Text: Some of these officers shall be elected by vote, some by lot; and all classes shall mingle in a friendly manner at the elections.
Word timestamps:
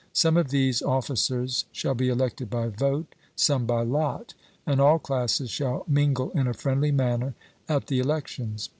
Some 0.13 0.35
of 0.35 0.49
these 0.49 0.81
officers 0.81 1.65
shall 1.71 1.93
be 1.93 2.09
elected 2.09 2.49
by 2.49 2.69
vote, 2.69 3.13
some 3.35 3.67
by 3.67 3.83
lot; 3.83 4.33
and 4.65 4.81
all 4.81 4.97
classes 4.97 5.51
shall 5.51 5.85
mingle 5.87 6.31
in 6.31 6.47
a 6.47 6.55
friendly 6.55 6.91
manner 6.91 7.35
at 7.69 7.85
the 7.85 7.99
elections. 7.99 8.67